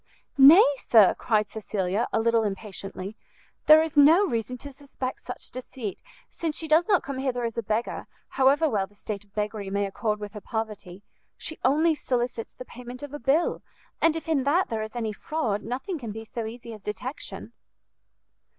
"Nay, 0.35 0.65
sir," 0.79 1.13
cried 1.13 1.45
Cecilia, 1.47 2.07
a 2.11 2.19
little 2.19 2.41
impatiently, 2.41 3.15
"there 3.67 3.83
is 3.83 3.95
no 3.95 4.25
reason 4.25 4.57
to 4.57 4.71
suspect 4.71 5.21
such 5.21 5.51
deceit, 5.51 5.99
since 6.27 6.57
she 6.57 6.67
does 6.67 6.87
not 6.87 7.03
come 7.03 7.19
hither 7.19 7.43
as 7.43 7.55
a 7.55 7.61
beggar, 7.61 8.07
however 8.29 8.67
well 8.67 8.87
the 8.87 8.95
state 8.95 9.23
of 9.23 9.35
beggary 9.35 9.69
may 9.69 9.85
accord 9.85 10.19
with 10.19 10.33
her 10.33 10.41
poverty: 10.41 11.03
she 11.37 11.59
only 11.63 11.93
solicits 11.93 12.55
the 12.55 12.65
payment 12.65 13.03
of 13.03 13.13
a 13.13 13.19
bill, 13.19 13.61
and 14.01 14.15
if 14.15 14.27
in 14.27 14.43
that 14.43 14.69
there 14.69 14.81
is 14.81 14.95
any 14.95 15.13
fraud, 15.13 15.61
nothing 15.61 15.99
can 15.99 16.11
be 16.11 16.25
so 16.25 16.47
easy 16.47 16.73
as 16.73 16.81
detection." 16.81 17.53